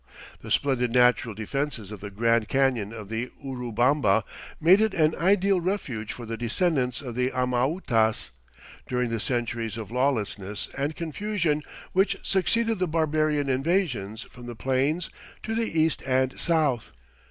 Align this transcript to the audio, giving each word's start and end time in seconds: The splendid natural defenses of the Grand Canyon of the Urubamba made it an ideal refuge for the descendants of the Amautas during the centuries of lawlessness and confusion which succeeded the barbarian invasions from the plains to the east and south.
The 0.41 0.49
splendid 0.49 0.91
natural 0.93 1.35
defenses 1.35 1.91
of 1.91 1.99
the 2.01 2.09
Grand 2.09 2.47
Canyon 2.47 2.91
of 2.91 3.07
the 3.07 3.29
Urubamba 3.45 4.23
made 4.59 4.81
it 4.81 4.95
an 4.95 5.13
ideal 5.15 5.61
refuge 5.61 6.11
for 6.11 6.25
the 6.25 6.35
descendants 6.37 7.01
of 7.03 7.13
the 7.13 7.29
Amautas 7.29 8.31
during 8.89 9.11
the 9.11 9.19
centuries 9.19 9.77
of 9.77 9.91
lawlessness 9.91 10.69
and 10.75 10.95
confusion 10.95 11.61
which 11.93 12.17
succeeded 12.23 12.79
the 12.79 12.87
barbarian 12.87 13.47
invasions 13.47 14.23
from 14.23 14.47
the 14.47 14.55
plains 14.55 15.11
to 15.43 15.53
the 15.53 15.69
east 15.79 16.01
and 16.07 16.39
south. 16.39 16.89